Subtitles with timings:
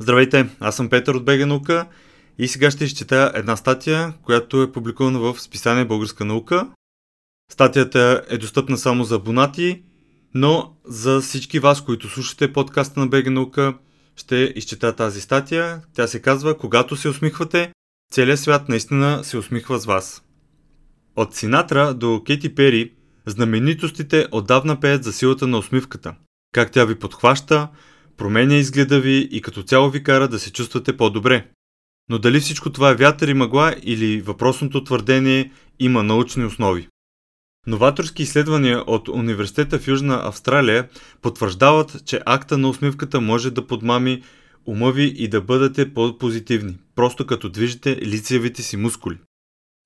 [0.00, 1.86] Здравейте, аз съм Петър от БГ наука
[2.38, 6.68] и сега ще изчета една статия, която е публикувана в списание Българска наука.
[7.52, 9.82] Статията е достъпна само за абонати,
[10.34, 13.74] но за всички вас, които слушате подкаста на БГ наука,
[14.16, 15.82] ще изчета тази статия.
[15.92, 17.72] Тя се казва Когато се усмихвате,
[18.12, 20.22] целият свят наистина се усмихва с вас.
[21.16, 22.92] От Синатра до Кети Пери,
[23.26, 26.14] знаменитостите отдавна пеят за силата на усмивката.
[26.52, 27.68] Как тя ви подхваща,
[28.16, 31.46] променя изгледа ви и като цяло ви кара да се чувствате по-добре.
[32.10, 36.88] Но дали всичко това е вятър и мъгла или въпросното твърдение има научни основи?
[37.66, 40.88] Новаторски изследвания от Университета в Южна Австралия
[41.22, 44.22] потвърждават, че акта на усмивката може да подмами
[44.66, 49.18] ума ви и да бъдете по-позитивни, просто като движите лицевите си мускули.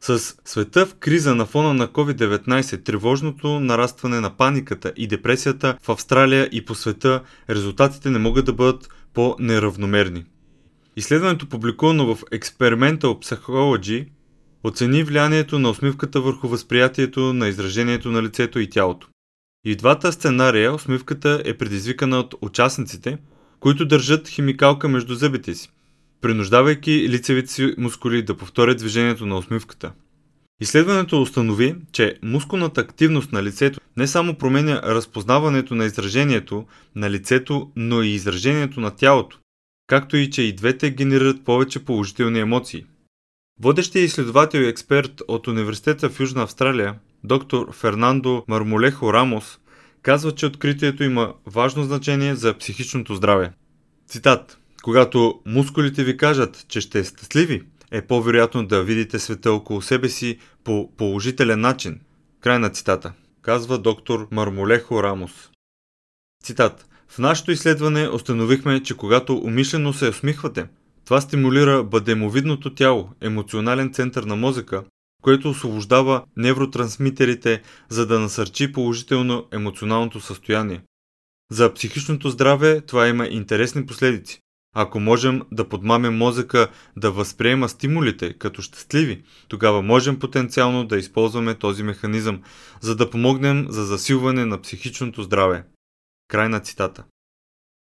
[0.01, 5.89] С света в криза на фона на COVID-19, тревожното нарастване на паниката и депресията в
[5.89, 10.25] Австралия и по света, резултатите не могат да бъдат по-неравномерни.
[10.97, 14.09] Изследването, публикувано в Experimental Psychology,
[14.65, 19.09] оцени влиянието на усмивката върху възприятието на изражението на лицето и тялото.
[19.67, 23.19] И в двата сценария усмивката е предизвикана от участниците,
[23.61, 25.71] които държат химикалка между зъбите си
[26.21, 29.93] принуждавайки лицевите си мускули да повторят движението на усмивката.
[30.61, 37.71] Изследването установи, че мускулната активност на лицето не само променя разпознаването на изражението на лицето,
[37.77, 39.39] но и изражението на тялото,
[39.87, 42.87] както и че и двете генерират повече положителни емоции.
[43.61, 49.59] Водещият изследовател и експерт от Университета в Южна Австралия, доктор Фернандо Мармолехо Рамос,
[50.03, 53.53] казва, че откритието има важно значение за психичното здраве.
[54.07, 60.09] Цитат когато мускулите ви кажат, че ще щастливи, е по-вероятно да видите света около себе
[60.09, 62.01] си по положителен начин.
[62.41, 63.13] Край на цитата.
[63.43, 65.51] Казва доктор Мармолехо Рамос.
[66.45, 66.87] Цитат.
[67.09, 70.67] В нашето изследване установихме, че когато умишлено се усмихвате,
[71.05, 74.85] това стимулира бъдемовидното тяло, емоционален център на мозъка,
[75.23, 80.83] което освобождава невротрансмитерите, за да насърчи положително емоционалното състояние.
[81.51, 84.41] За психичното здраве това има интересни последици.
[84.81, 91.55] Ако можем да подмамем мозъка да възприема стимулите като щастливи, тогава можем потенциално да използваме
[91.55, 92.43] този механизъм,
[92.81, 95.65] за да помогнем за засилване на психичното здраве.
[96.29, 97.05] Край на цитата.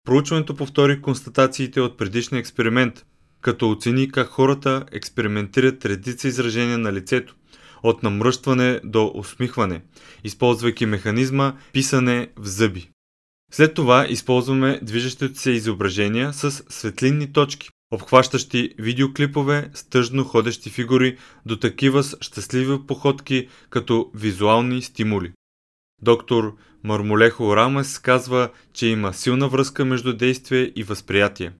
[0.05, 3.07] Проучването повтори констатациите от предишния експеримент,
[3.41, 7.35] като оцени как хората експериментират редица изражения на лицето,
[7.83, 9.83] от намръщване до усмихване,
[10.25, 12.91] използвайки механизма писане в зъби.
[13.53, 21.19] След това използваме движещите се изображения с светлинни точки, обхващащи видеоклипове с тъжно ходещи фигури
[21.47, 25.33] до такива с щастливи походки като визуални стимули.
[26.03, 31.53] Доктор Мармолехо Рамес казва, че има силна връзка между действие и възприятие.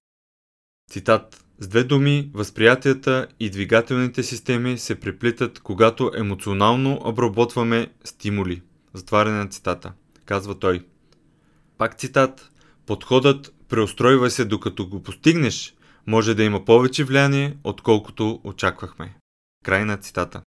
[0.91, 8.63] Цитат с две думи, възприятията и двигателните системи се преплитат, когато емоционално обработваме стимули.
[8.95, 9.93] Затваряне на цитата.
[10.25, 10.85] Казва той.
[11.79, 12.53] Пак цитат.
[12.87, 15.75] Подходът преустройва се докато го постигнеш
[16.07, 19.19] може да има повече влияние, отколкото очаквахме.
[19.65, 20.43] Край на цитата.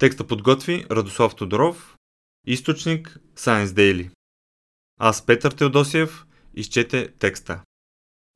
[0.00, 1.96] Текста подготви Радослав Тодоров,
[2.46, 4.10] източник Science Daily.
[5.00, 7.62] Аз Петър Теодосиев изчете текста.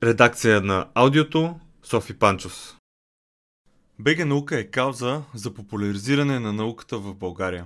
[0.03, 2.77] Редакция на аудиото Софи Панчос.
[3.99, 7.65] БГ наука е кауза за популяризиране на науката в България.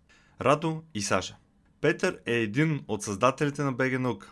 [0.41, 1.35] Радо и Саша.
[1.81, 4.31] Петър е един от създателите на БГ наука.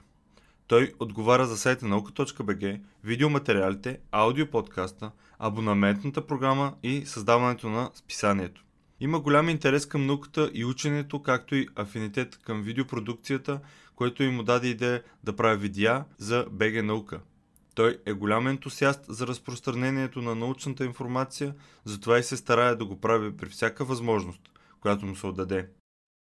[0.68, 8.64] Той отговаря за сайта наука.бг, видеоматериалите, аудиоподкаста, абонаментната програма и създаването на списанието.
[9.00, 13.60] Има голям интерес към науката и ученето, както и афинитет към видеопродукцията,
[13.96, 17.20] което им даде идея да прави видеа за БГ наука.
[17.76, 21.56] Той е голям ентусиаст за разпространението на научната информация,
[21.86, 24.42] затова и се старае да го прави при всяка възможност,
[24.82, 25.70] която му се отдаде.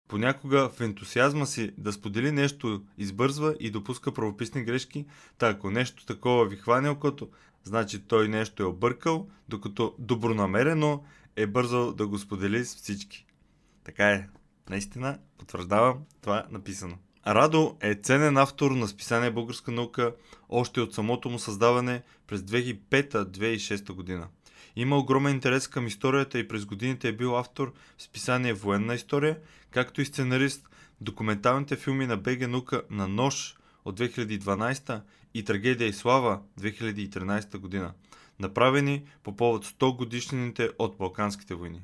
[0.09, 5.05] Понякога в ентусиазма си да сподели нещо избързва и допуска правописни грешки,
[5.37, 7.29] та ако нещо такова ви хване окото,
[7.63, 11.03] значи той нещо е объркал, докато добронамерено
[11.35, 13.25] е бързал да го сподели с всички.
[13.83, 14.27] Така е.
[14.69, 16.97] Наистина, потвърждавам, това е написано.
[17.27, 20.15] Радо е ценен автор на списание Българска наука
[20.49, 24.27] още от самото му създаване през 2005-2006 година.
[24.75, 29.37] Има огромен интерес към историята и през годините е бил автор в списание Военна история,
[29.71, 30.69] както и сценарист
[31.01, 35.01] документалните филми на БГ Наука на Нож от 2012
[35.33, 37.93] и Трагедия и слава 2013 година,
[38.39, 41.81] направени по повод 100 годишнините от Балканските войни.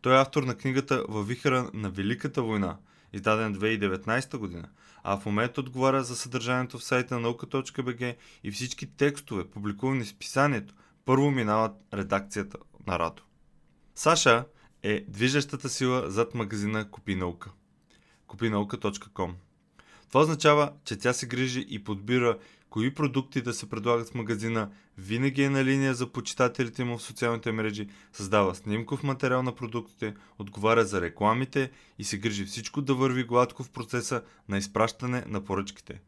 [0.00, 2.76] Той е автор на книгата Във вихара на Великата война,
[3.12, 4.68] издаден 2019 година,
[5.02, 10.08] а в момента отговаря за съдържанието в сайта на наука.бг и всички текстове, публикувани в
[10.08, 10.74] списанието,
[11.10, 13.22] първо минават редакцията на Радо.
[13.94, 14.44] Саша
[14.82, 17.50] е движещата сила зад магазина Купи наука.
[18.26, 19.32] Купинаука.com
[20.08, 24.70] Това означава, че тя се грижи и подбира кои продукти да се предлагат в магазина,
[24.98, 30.14] винаги е на линия за почитателите му в социалните мрежи, създава снимков материал на продуктите,
[30.38, 35.44] отговаря за рекламите и се грижи всичко да върви гладко в процеса на изпращане на
[35.44, 36.00] поръчките.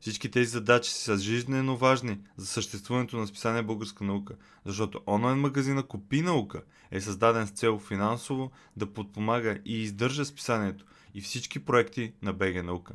[0.00, 5.82] Всички тези задачи са жизненно важни за съществуването на списание Българска наука, защото онлайн магазина
[5.82, 12.12] Купи наука е създаден с цел финансово да подпомага и издържа списанието и всички проекти
[12.22, 12.94] на БГ наука.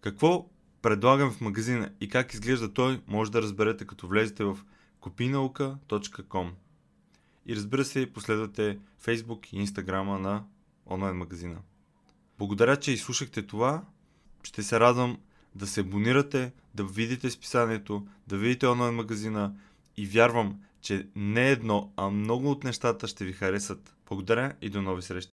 [0.00, 0.48] Какво
[0.82, 4.58] предлагам в магазина и как изглежда той, може да разберете като влезете в
[5.00, 6.50] kupinauka.com
[7.46, 10.44] и разбира се последвате Facebook и Instagram на
[10.86, 11.56] онлайн магазина.
[12.38, 13.84] Благодаря, че изслушахте това.
[14.42, 15.18] Ще се радвам
[15.54, 19.54] да се абонирате, да видите списанието, да видите онлайн магазина
[19.96, 23.94] и вярвам, че не едно, а много от нещата ще ви харесат.
[24.08, 25.34] Благодаря и до нови срещи!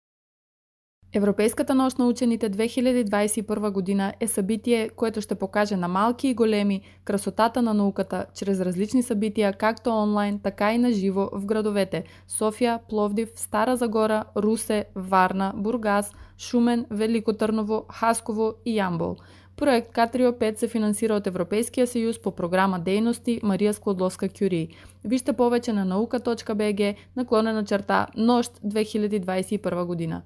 [1.13, 6.81] Европейската нощ на учените 2021 година е събитие, което ще покаже на малки и големи
[7.03, 12.79] красотата на науката чрез различни събития, както онлайн, така и на живо в градовете София,
[12.89, 19.15] Пловдив, Стара Загора, Русе, Варна, Бургас, Шумен, Велико Търново, Хасково и Ямбол.
[19.57, 24.67] Проект Катрио 5 се финансира от Европейския съюз по програма Дейности Мария Склодловска Кюри.
[25.05, 30.21] Вижте повече на наука.бг наклонена черта Нощ 2021 година.